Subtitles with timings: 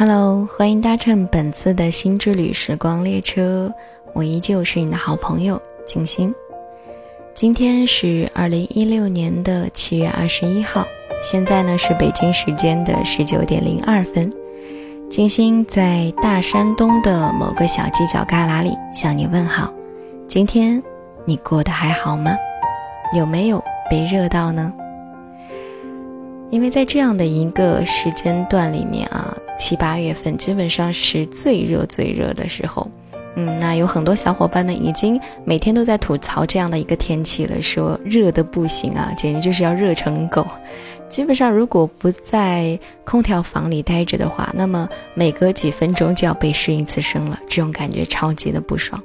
[0.00, 3.74] Hello，欢迎搭乘本次的新之旅时光列车，
[4.12, 6.32] 我依旧是你的好朋友静心。
[7.34, 10.86] 今天是二零一六年的七月二十一号，
[11.20, 14.32] 现在呢是北京时间的十九点零二分。
[15.10, 19.68] 静心在大山东的某个小犄角旮旯里向你问好，
[20.28, 20.80] 今天
[21.24, 22.36] 你过得还好吗？
[23.16, 23.60] 有没有
[23.90, 24.72] 被热到呢？
[26.50, 29.36] 因为在这样的一个时间段里面啊。
[29.68, 32.90] 七八月份基本上是最热最热的时候，
[33.36, 40.46] 嗯，那有很多小伙伴呢，已经每天都在吐槽这样的一个天气了，说热的不行啊，简直就是要热成狗。
[41.10, 48.98] 基本上如果不在空调房里待着的话，那么每隔几分钟就要被试一次身了，这种感觉超级的不爽。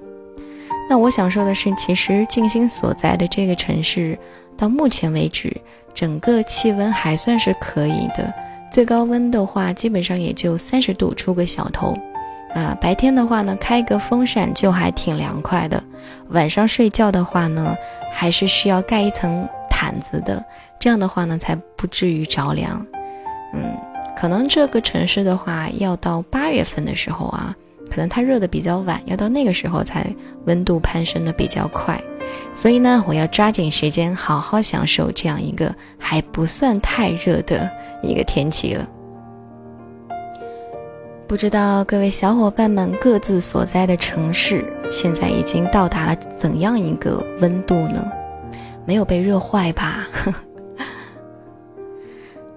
[0.89, 4.17] 那我想说的是，其实静心所在的这个城市，
[4.55, 5.53] 到目前为止，
[5.93, 8.33] 整个气温还算是可以的。
[8.73, 11.95] 最高温的话，基本上也就三十度出个小头，
[12.55, 15.81] 啊，白天的话呢，开个风扇就还挺凉快的。
[16.29, 17.75] 晚上睡觉的话呢，
[18.11, 20.43] 还是需要盖一层毯子的，
[20.79, 22.83] 这样的话呢，才不至于着凉。
[23.53, 23.77] 嗯，
[24.17, 27.55] 可能这个城市的话，要到八月份的时候啊，
[27.91, 30.03] 可能它热的比较晚，要到那个时候才
[30.45, 32.01] 温度攀升的比较快。
[32.53, 37.69] 所以呢，我要抓紧时间，好好享受这样一个还不算太热的
[38.01, 38.87] 一个天气了。
[41.27, 48.05] 不知道各位小伙伴们各自所在的城市现在已经到达了怎样一个温度呢？
[48.85, 50.07] 没有被热坏吧？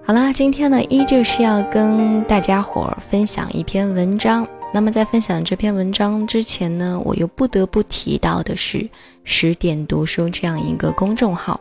[0.03, 4.47] 好啦，今天呢，依旧是要跟大家伙儿分享一篇文章。
[4.73, 8.87] 那么在分享这篇文章之前呢，我又不得不提到的是
[9.23, 11.59] 十点读书这样一个公众号。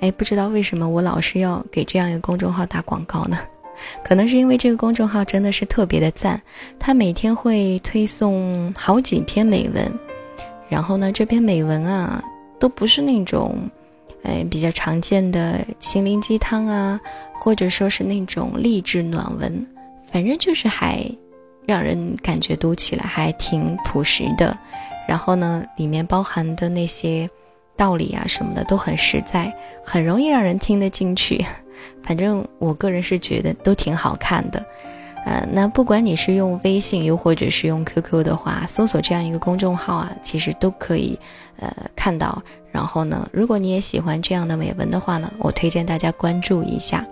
[0.00, 3.38] 哎，不知道为什么我老是要给这样一个公众号打广告呢？
[4.04, 6.40] 可能是因为这个公众号真的是特别的赞，
[6.78, 9.90] 它每天会推送好几篇美文，
[10.68, 12.22] 然后呢，这篇美文啊，
[12.60, 13.58] 都不是那种，
[14.22, 17.00] 哎，比较常见的心灵鸡汤啊，
[17.34, 19.66] 或者说是那种励志暖文，
[20.12, 21.04] 反正就是还。
[21.66, 24.56] 让人感觉读起来还挺朴实的，
[25.06, 27.28] 然后呢，里面包含的那些
[27.76, 29.52] 道理啊什么的都很实在，
[29.84, 31.44] 很容易让人听得进去。
[32.02, 34.64] 反正我个人是觉得都挺好看的。
[35.24, 41.18] 呃，那不管你是用微信又或者是用 QQ 的话，搜索这样一个公众号啊，其实都可以
[41.58, 42.40] 呃看到。
[42.70, 47.04] 然后呢，如果你也喜欢这样的美文的话呢，我推荐大家关注一下。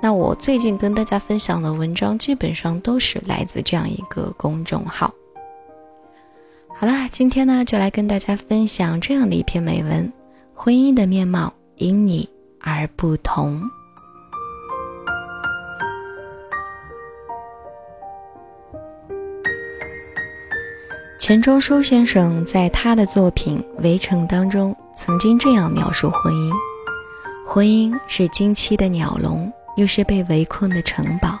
[0.00, 5.12] 那我最近跟大家分享的文章，基本上都是来自这样一个公众号。
[6.76, 10.10] 好啦，今天呢，就来跟大家分享这样的一篇美文：
[10.54, 12.28] 婚姻的面貌因你
[12.60, 13.60] 而不同。
[21.18, 26.52] 钱钟书先生在他的作品《围城》当中，曾经这样描述婚姻：
[27.44, 29.52] 婚姻是惊栖的鸟笼。
[29.78, 31.38] 又是被围困的城堡，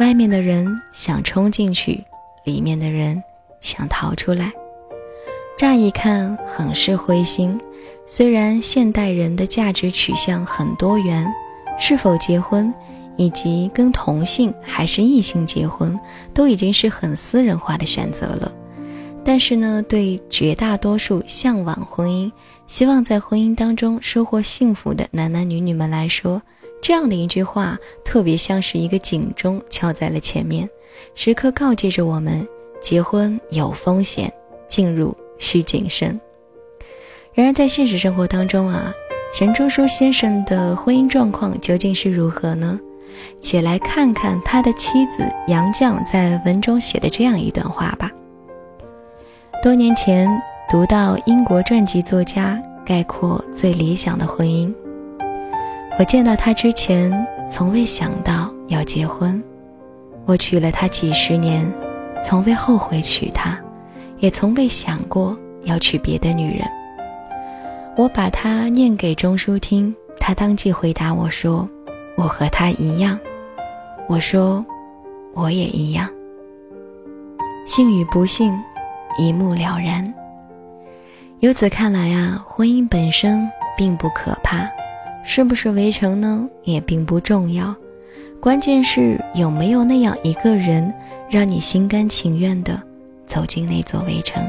[0.00, 2.02] 外面的人想冲进去，
[2.42, 3.22] 里面的人
[3.60, 4.52] 想逃出来。
[5.56, 7.56] 乍一看很是灰心。
[8.06, 11.24] 虽然现代人的价值取向很多元，
[11.78, 12.74] 是否结婚，
[13.16, 15.96] 以及跟同性还是异性结婚，
[16.34, 18.52] 都已经是很私人化的选择了。
[19.24, 22.30] 但是呢，对绝大多数向往婚姻、
[22.66, 26.42] 希望在婚姻当中收获幸福的男男女女们来说，
[26.84, 30.68] 这样的一句话，特别像是一个警钟敲在了前面，
[31.14, 32.46] 时刻告诫着我们：
[32.78, 34.30] 结婚有风险，
[34.68, 36.20] 进入需谨慎。
[37.32, 38.92] 然而，在现实生活当中啊，
[39.32, 42.78] 钱钟书先生的婚姻状况究竟是如何呢？
[43.40, 48.12] 且来看看他的妻子杨绛在文中写的这样一段话吧。
[49.62, 50.28] 多年前
[50.68, 54.70] 读到英国传记作家概括最理想的婚姻。
[55.96, 57.12] 我见到他之前，
[57.48, 59.42] 从未想到要结婚。
[60.26, 61.70] 我娶了她几十年，
[62.24, 63.56] 从未后悔娶她，
[64.18, 66.66] 也从未想过要娶别的女人。
[67.96, 71.68] 我把她念给钟书听，他当即回答我说
[72.16, 73.16] ：“我和他一样。”
[74.08, 74.64] 我说
[75.32, 76.08] ：“我也一样。”
[77.66, 78.52] 幸与不幸，
[79.16, 80.12] 一目了然。
[81.38, 84.68] 由此看来啊，婚姻本身并不可怕。
[85.24, 86.48] 是不是围城呢？
[86.62, 87.74] 也并不重要，
[88.40, 90.92] 关键是有没有那样一个人，
[91.30, 92.80] 让你心甘情愿地
[93.26, 94.44] 走进那座围城，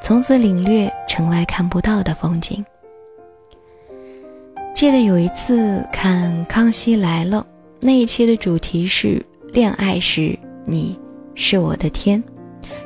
[0.00, 2.64] 从此领略城外看不到的风景。
[4.74, 7.46] 记得有一次看《康熙来了》，
[7.80, 10.98] 那一期的主题是恋爱时你
[11.34, 12.22] 是我的天。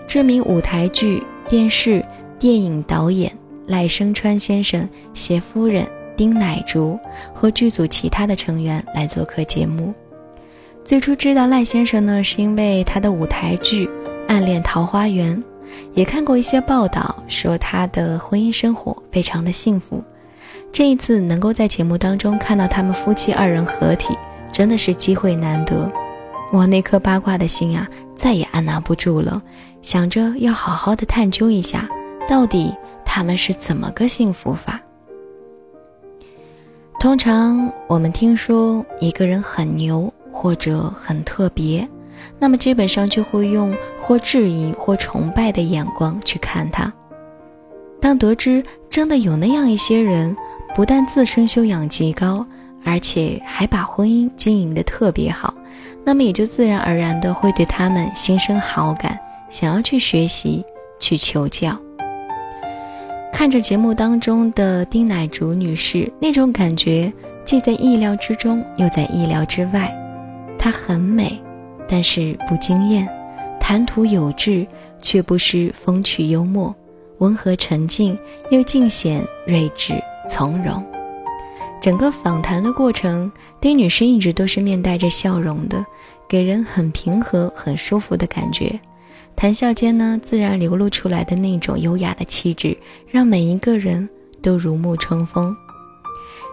[0.06, 2.04] 知名舞台剧、电视、
[2.38, 3.32] 电影导演
[3.66, 5.86] 赖声川先生携夫人
[6.22, 6.96] 丁乃竺
[7.34, 9.92] 和剧组其他的成员来做客节目。
[10.84, 13.86] 最初知道赖先生呢，是因为他的舞台剧
[14.28, 15.36] 《暗恋桃花源》，
[15.94, 20.00] 也看过一些报道说他的婚姻生活非常的幸福。
[20.70, 24.16] 这一次能够在节目当中看到他们夫妻二人合体，
[24.52, 25.90] 真的是机会难得。
[26.52, 27.84] 我那颗八卦的心啊，
[28.14, 29.42] 再也按捺不住了，
[29.82, 31.88] 想着要好好的探究一下，
[32.28, 32.72] 到底
[33.04, 34.80] 他们是怎么个幸福法。
[37.02, 41.86] 通常我们听说一个人很牛或者很特别，
[42.38, 46.92] 那么基本上就会用或质疑或崇拜的眼光去看他。
[48.00, 50.36] 当得知真的有那样一些人，
[50.76, 52.46] 不但自身修养极高，
[52.84, 55.52] 而且还把婚姻经营的特别好，
[56.04, 59.18] 那么也就自然而然的会对他们心生好感，
[59.50, 60.64] 想要去学习、
[61.00, 61.76] 去求教。
[63.32, 67.12] 看着节目当中的丁乃竺女士，那种感觉
[67.44, 69.92] 既在意料之中，又在意料之外。
[70.58, 71.42] 她很美，
[71.88, 73.04] 但是不惊艳；
[73.58, 74.64] 谈吐有致，
[75.00, 76.72] 却不失风趣幽默；
[77.18, 78.16] 温和沉静，
[78.50, 79.94] 又尽显睿智
[80.30, 80.84] 从容。
[81.80, 85.84] 整个访谈的过程，丁女士一直都是面带着笑容的，
[86.28, 88.78] 给人很平和、很舒服的感觉。
[89.34, 92.76] 谈笑间呢，自然流露出来的那种优雅的气质，
[93.10, 94.08] 让每一个人
[94.40, 95.54] 都如沐春风。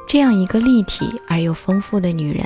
[0.08, 2.46] 这样一个立体而又丰富的女人，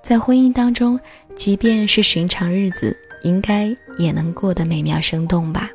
[0.00, 0.98] 在婚姻当中，
[1.34, 5.68] 即便是寻常日子，应该也能过得美妙生动吧。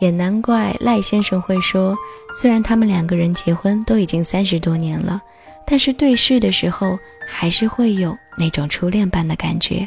[0.00, 1.94] 也难怪赖先生会说，
[2.34, 5.20] 虽然他们两个人结婚都已经三十多年了，
[5.66, 9.86] 但是对视的时候，还是会有那种初恋般的感觉。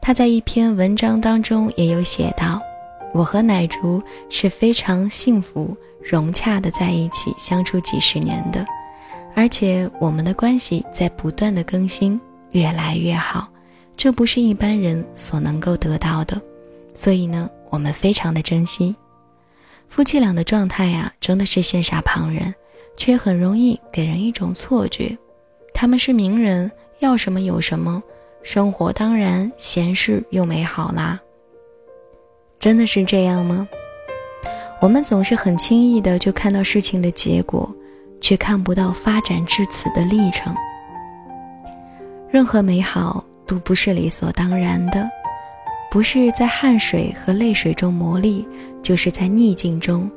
[0.00, 2.60] 他在一篇文章当中也有写到，
[3.12, 8.64] 我和奶竹是非常幸福融洽的在一起相处几十年的，
[9.34, 12.18] 而且我们的关系在不断的更新，
[12.52, 13.48] 越来越好，
[13.96, 16.40] 这不是一般人所能够得到的，
[16.94, 18.96] 所以呢，我们非常的珍惜。
[19.88, 22.54] 夫妻俩的状态呀，真的是羡煞旁人，
[22.96, 25.16] 却很容易给人一种错觉，
[25.74, 28.02] 他们是名人，要什么有什么。
[28.42, 31.20] 生活当然闲适又美好啦。
[32.58, 33.68] 真的是这样吗？
[34.80, 37.68] 我们总是很轻易的就看到事情的结果，
[38.20, 40.54] 却看不到发展至此的历程。
[42.30, 45.08] 任何美好都不是理所当然的，
[45.90, 48.46] 不是在汗水和泪水中磨砺，
[48.82, 50.10] 就是在逆境中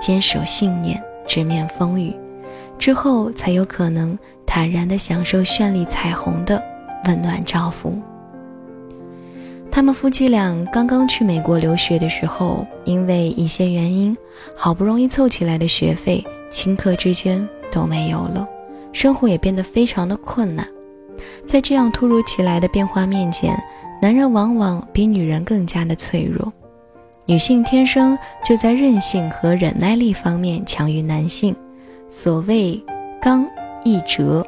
[0.00, 2.14] 坚守信念，直面风雨，
[2.78, 6.62] 之后才有可能坦然的享受绚丽彩虹的。
[7.08, 7.98] 温暖照拂。
[9.70, 14.14] 他们夫妻俩刚刚去美国留学的时候，因为一些原因，
[14.54, 18.46] 好不容易凑起来的学费，顷刻之间都没有了，
[18.92, 20.66] 生活也变得非常的困难。
[21.46, 23.58] 在这样突如其来的变化面前，
[24.02, 26.52] 男人往往比女人更加的脆弱。
[27.26, 31.54] 女性天生就在韧性和忍耐力方面强于男性。
[32.08, 32.82] 所谓
[33.20, 33.46] 刚
[33.84, 34.44] 易折，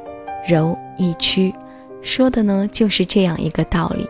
[0.47, 1.53] 柔易屈。
[2.01, 4.07] 说的呢，就是这样一个道理。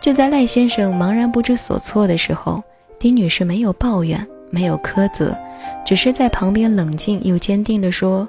[0.00, 2.62] 就在赖先生茫然不知所措的时候，
[2.98, 5.36] 丁女士没有抱怨，没有苛责，
[5.84, 8.26] 只是在旁边冷静又坚定地说：“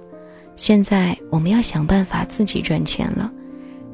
[0.58, 3.32] 现在我们要想办法自己赚钱了。”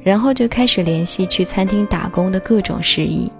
[0.02, 3.30] 然后就开始联系去餐厅打工的各种事宜。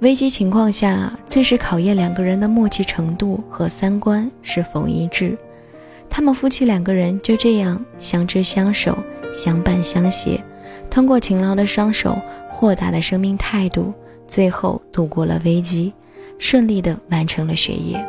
[0.00, 5.36] 危机情况下，最是考验两个人的默契程度和三观是否一致。
[6.08, 8.98] 他们夫妻两个人就这样相知相守。
[9.34, 10.42] 相伴相携，
[10.90, 12.16] 通过勤劳的双手、
[12.50, 13.92] 豁达的生命态度，
[14.26, 15.92] 最后度过了危机，
[16.38, 18.04] 顺利的完成了学业。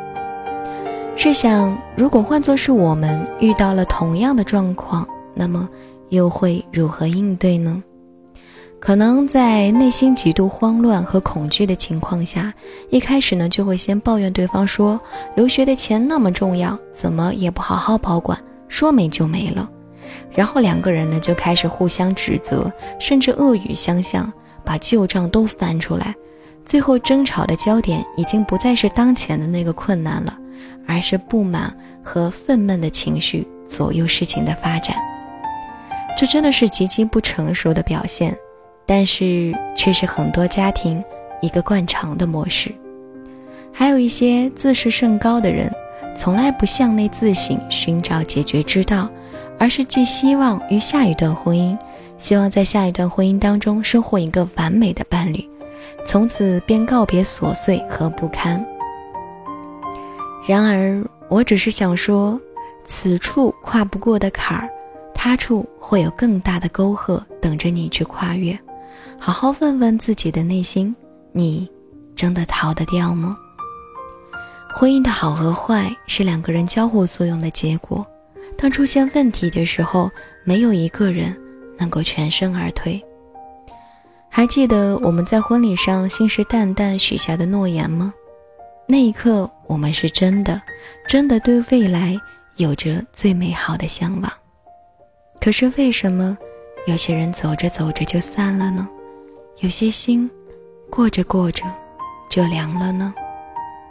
[1.14, 5.68] 试想，如果换作是我们遇到了同样的状况，那么
[6.08, 7.82] 又会如何应对呢？
[8.80, 12.52] 可能在内心极度慌乱和恐惧的情况下，
[12.90, 15.00] 一开始呢就会先抱怨对方说
[15.36, 18.36] ：“留学的钱那么重要，怎么也不好好保管，
[18.66, 19.70] 说没就没了。”
[20.34, 24.32] 然后两个人呢就开始互相指责，甚至恶语相向，
[24.64, 26.14] 把旧账都翻出来。
[26.64, 30.38] 最后争吵的焦点已经不再是当前的那个困难了，
[30.86, 34.96] 而是不满和愤懑的情绪左右事情的发展。
[36.16, 38.36] 这真的是极其不成熟的表现，
[38.86, 41.02] 但是却是很多家庭
[41.40, 42.72] 一个惯常的模式。
[43.72, 45.72] 还有一些自视甚高的人，
[46.14, 49.10] 从来不向内自省，寻找解决之道。
[49.62, 51.78] 而是寄希望于下一段婚姻，
[52.18, 55.48] 希望在下一段婚姻当中收获一个完美的伴侣，
[56.04, 58.60] 从此便告别琐碎和不堪。
[60.48, 62.40] 然而，我只是想说，
[62.84, 64.68] 此处跨不过的坎儿，
[65.14, 68.58] 他处会有更大的沟壑等着你去跨越。
[69.16, 70.92] 好好问问自己的内心，
[71.30, 71.70] 你
[72.16, 73.36] 真的逃得掉吗？
[74.74, 78.04] 婚姻的好和坏是两个人交互作用的结果。
[78.62, 80.08] 当出现问题的时候，
[80.44, 81.36] 没有一个人
[81.76, 83.04] 能够全身而退。
[84.28, 88.14] 还记得我们在婚礼上信誓旦旦许下的诺言吗？
[88.86, 90.62] 那一刻，我们是真的，
[91.08, 92.16] 真的对未来
[92.54, 94.32] 有着最美好的向往。
[95.40, 96.38] 可是为什么
[96.86, 98.88] 有些人走着走着就散了呢？
[99.58, 100.30] 有些心
[100.88, 101.64] 过着过着
[102.30, 103.12] 就凉了呢？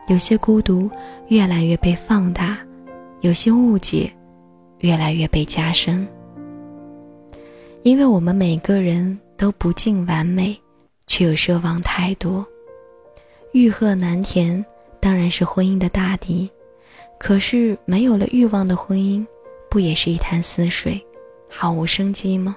[0.08, 0.90] 有些孤独
[1.28, 2.58] 越来越被放大，
[3.20, 4.10] 有些误解
[4.82, 6.08] 越来越被加深。
[7.84, 10.56] 因为我们每个人都不尽完美，
[11.08, 12.46] 却又奢望太多。
[13.54, 14.64] 欲壑难填
[15.00, 16.50] 当然是婚姻的大敌，
[17.18, 19.26] 可是没有了欲望的婚姻，
[19.70, 21.04] 不也是一潭死水，
[21.50, 22.56] 毫无生机吗？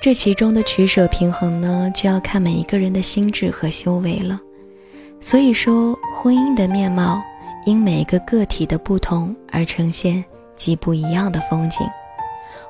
[0.00, 4.40] 这其中的取舍平衡呢，就要看每一个人的心智和修为了。
[5.20, 7.20] 所以说，婚姻的面貌
[7.64, 10.24] 因每个个体的不同而呈现
[10.56, 11.86] 极不一样的风景。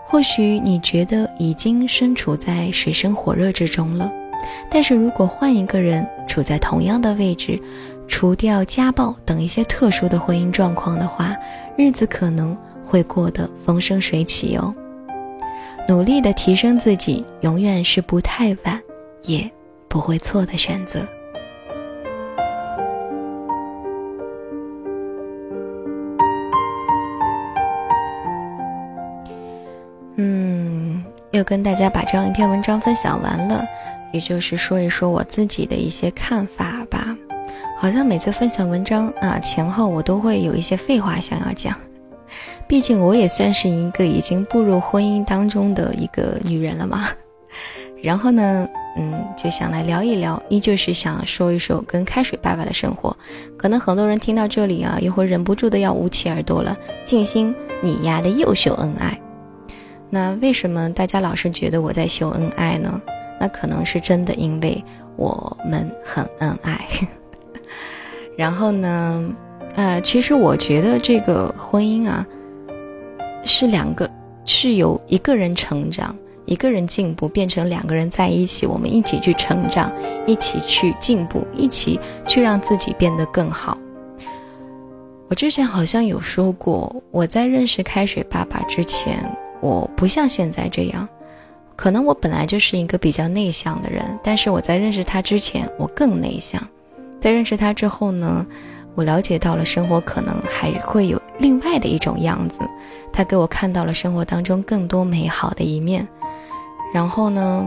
[0.04, 4.12] 或许你觉得已经身处在水深火热之中了，
[4.70, 7.60] 但是如果换一个人处在同样的位置，
[8.06, 11.36] 除掉家暴等一些特殊的婚姻状况的话，
[11.76, 14.72] 日子可能会过得风生水起哦。
[15.88, 18.80] 努力的提升自己，永远是不太晚，
[19.22, 19.50] 也
[19.88, 21.00] 不会错的选择。
[31.36, 33.64] 又跟大家把这样一篇文章分享完了，
[34.10, 37.14] 也就是说一说我自己的一些看法吧。
[37.78, 41.78] 好像每次分享文章啊，前后我都会有一些废话想要讲。
[42.66, 47.06] 毕竟我也算是一个已经步入婚姻当中的一个女人了嘛。
[48.02, 48.66] 然后呢，
[48.96, 53.14] 嗯，就想来聊一聊，依旧是想说一说跟开水爸爸的生活。
[53.58, 56.74] 可能很多人听到这里啊，又会忍不住的要捂起耳朵了。
[57.04, 59.20] 静心，你丫的又秀恩爱。
[60.08, 63.00] 那为什么大家老是觉得我在秀恩爱呢？
[63.38, 64.82] 那可能是真的，因为
[65.16, 66.80] 我们很恩爱。
[68.36, 69.30] 然后呢，
[69.74, 72.26] 呃，其实我觉得这个婚姻啊，
[73.44, 74.10] 是两个，
[74.44, 79.92] 是由一个人成长，一个人进步，变成两个人在一起，我们一起去成长，
[80.26, 83.76] 一起去进步，一起去让自己变得更好。
[85.28, 89.18] 我之前好像有说过，我在认识开水爸爸之前。
[89.60, 91.08] 我不像现在这样，
[91.74, 96.62] 可能我本来就是一个比较内向的人，但是我在认识他之前，我更内向。
[97.20, 98.46] 在认识他之后呢，
[98.94, 102.60] 我了解到了生活可能还会有另外的一种样子。
[103.12, 106.06] 他给我看到了生活当中更多美好的一面。
[106.92, 107.66] 然后呢，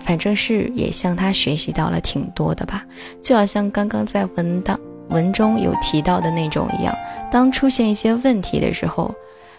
[0.00, 2.84] 反正是也向他学习到了挺多的吧。
[3.22, 6.94] 就好像刚刚在文档文中有提到的那种一样，
[7.30, 9.12] 当出现一些问题的时候。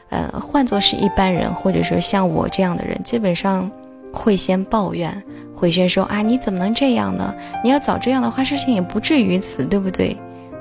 [0.09, 3.69] 呃，换作是一般人，或者说像我这样的人，基本上
[4.13, 5.21] 会先抱怨，
[5.53, 7.33] 会先说啊，你怎么能这样呢？
[7.63, 10.15] 你要早这样的话，事情也不至于此，对不对？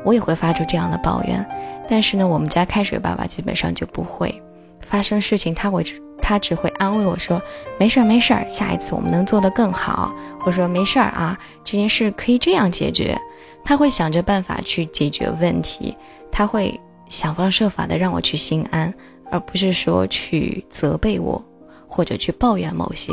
[0.05, 1.45] 我也会发出这样的抱怨。
[1.89, 4.43] 但是呢，我们家开水爸爸基本上就不会
[4.81, 5.85] 发生事情，他会
[6.21, 7.41] 他只会安慰我说，
[7.79, 10.13] 没事儿没事儿，下一次我们能做得更好。
[10.41, 13.17] 或者说没事儿啊，这件事可以这样解决。
[13.65, 15.97] 他会想着办法去解决问题，
[16.31, 18.93] 他会想方设法的让我去心安。
[19.31, 21.43] 而不是说去责备我，
[21.89, 23.13] 或者去抱怨某些，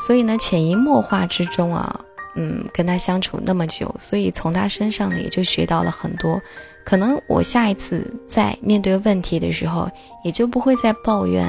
[0.00, 2.00] 所以呢，潜移默化之中啊，
[2.36, 6.40] 嗯，跟他相处那么久，所以从他身上呢，也就学到了很多。
[6.84, 9.90] 可能我下一次在面对问题的时候，
[10.24, 11.46] 也就不会再抱怨，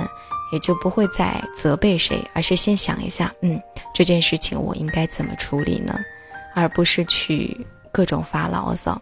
[0.52, 3.62] 也就不会再责备谁，而是先想一下，嗯，
[3.94, 5.98] 这件事情我应该怎么处理呢？
[6.56, 9.02] 而不是去各种发牢骚。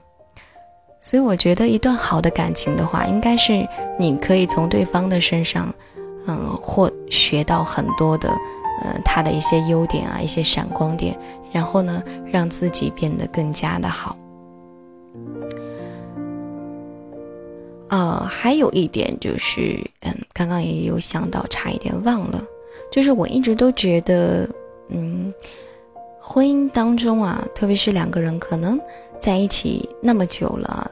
[0.99, 3.65] 所以我觉得，一段好的感情的话，应该是
[3.97, 5.73] 你可以从对方的身上，
[6.25, 8.29] 嗯，或学到很多的，
[8.83, 11.17] 呃，他的一些优点啊，一些闪光点，
[11.53, 14.17] 然后呢，让自己变得更加的好。
[17.89, 22.43] 呃，还有一点就是，嗯，刚刚也有想到，差一点忘了，
[22.91, 24.49] 就是我一直都觉得，
[24.89, 25.33] 嗯，
[26.19, 28.77] 婚姻当中啊，特别是两个人可能。
[29.19, 30.91] 在一起那么久了，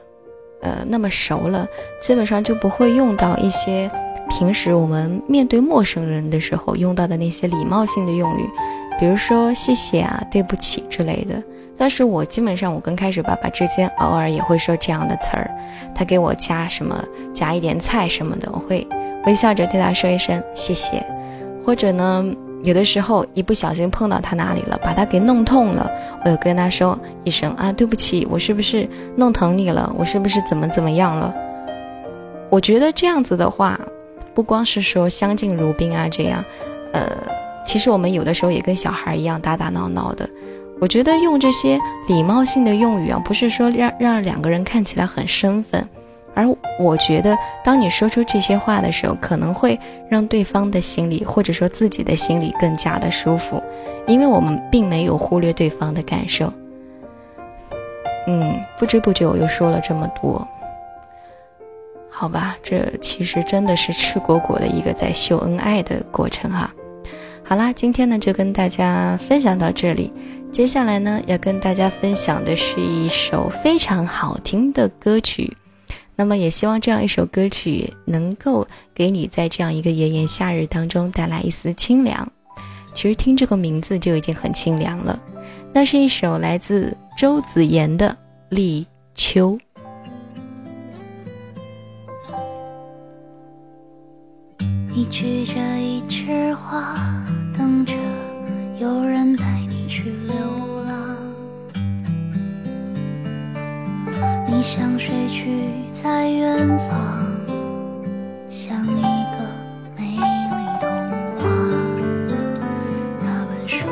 [0.60, 1.66] 呃，那么熟了，
[2.00, 3.90] 基本上就不会用到一些
[4.28, 8.48] 平时我们面对陌生人的时候用到的那些礼貌性的用语，
[8.98, 11.42] 比如说谢谢啊、对不起之类的。
[11.78, 15.50] 但是我基本上我跟开始爸爸之间偶尔也会说这样的词儿，
[15.94, 17.04] 他给我加什么
[17.34, 18.86] 加一点菜什么的，我会
[19.26, 21.04] 微笑着对他说一声谢谢，
[21.64, 22.24] 或者呢。
[22.66, 25.88] 有的时候一不小心碰到他哪里了，把他给弄痛了，
[26.24, 29.94] 我就跟他说一声啊，对不起，我是不是弄疼你了？
[29.96, 31.32] 我是不是怎么怎么样了？
[32.50, 33.78] 我觉得这样子的话，
[34.34, 36.44] 不光是说相敬如宾啊，这样，
[36.92, 37.08] 呃，
[37.64, 40.28] 其实我们有的时候也跟小孩一样打打闹闹的。
[40.80, 45.88] 我觉得用这些礼貌性的用语啊，不是说让让两个人看起来很生分。
[46.36, 46.46] 而
[46.78, 53.62] 我觉得，当你说出这些话的时候，可能会让对方的心里，或者说自己的心里更加的舒服，
[54.06, 56.52] 因为我们并没有忽略对方的感受。
[58.26, 60.46] 嗯，不知不觉我又说了这么多，
[62.10, 66.70] 好吧，这其实真的是赤果果的一个在秀恩爱的过程哈。
[67.42, 70.12] 好啦，今天呢就跟大家分享到这里，
[70.52, 75.56] 接下来呢要跟大家分享的是一首非常好听的歌曲。
[76.16, 82.26] 那么也希望这样一首歌曲能够给你在这样一个炎炎夏日当中带来一丝清凉。
[82.94, 85.20] 其实听这个名字就已经很清凉了。
[85.74, 88.08] 那是一首来自周子妍的
[88.48, 89.52] 《立秋》。
[94.88, 96.96] 你举着一枝花，
[97.54, 97.92] 等着
[98.80, 100.55] 有人带你去流。
[104.66, 106.98] 像睡去在远方，
[108.48, 109.38] 像一个
[109.96, 110.90] 美丽童
[111.38, 111.46] 话。
[113.22, 113.86] 那本书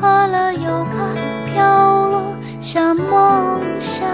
[0.00, 1.14] 喝了又看，
[1.54, 4.04] 飘落下梦想。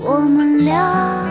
[0.00, 1.26] 我们俩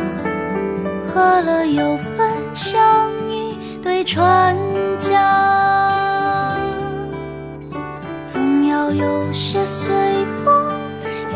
[1.07, 4.53] 喝了又分享一对船
[4.99, 6.59] 桨，
[8.25, 9.89] 总要有些随
[10.43, 10.58] 风。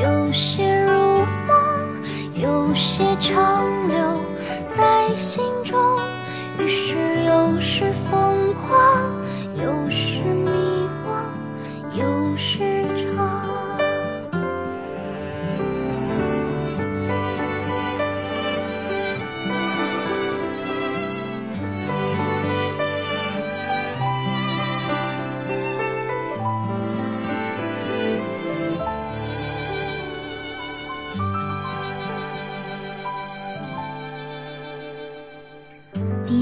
[0.04, 1.56] 有些如梦，
[2.36, 4.20] 有些长留
[4.68, 5.80] 在心中，
[6.60, 7.93] 于是有时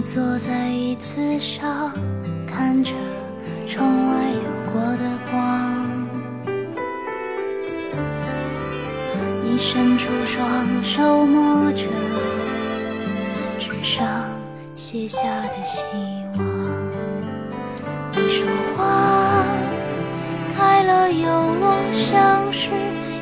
[0.03, 1.91] 坐在椅子上，
[2.47, 2.91] 看着
[3.67, 4.41] 窗外流
[4.73, 4.97] 过的
[5.29, 6.07] 光。
[9.43, 11.85] 你伸出双手摸着
[13.59, 14.07] 纸上
[14.73, 15.85] 写下的希
[16.37, 16.47] 望。
[18.13, 19.45] 你说花
[20.57, 22.71] 开了又落，像是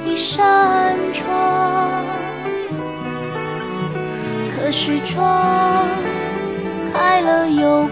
[0.05, 2.05] 一扇窗。
[4.55, 5.89] 可是窗。
[6.99, 7.87] 爱了又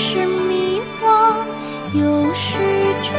[0.00, 1.44] 是迷惘，
[1.92, 2.56] 又时
[3.02, 3.12] 长。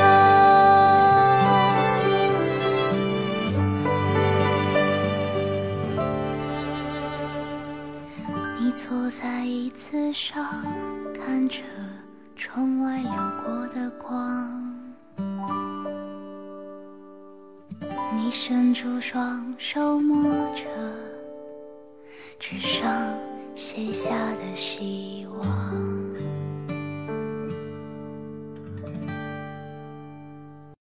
[8.58, 10.63] 你坐在椅子上，
[11.13, 11.62] 看着
[12.38, 13.12] 窗外流
[13.44, 14.50] 过的光。
[18.15, 20.63] 你伸出双手摸着
[22.39, 22.89] 纸上
[23.54, 25.88] 写下的希望。